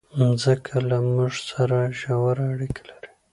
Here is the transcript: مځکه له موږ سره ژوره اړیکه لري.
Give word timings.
مځکه 0.17 0.75
له 0.89 0.97
موږ 1.11 1.33
سره 1.49 1.77
ژوره 1.99 2.45
اړیکه 2.53 2.81
لري. 2.89 3.11